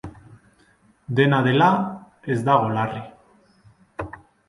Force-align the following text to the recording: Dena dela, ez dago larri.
Dena 1.19 1.43
dela, 1.49 1.69
ez 2.37 2.41
dago 2.51 2.75
larri. 2.81 3.07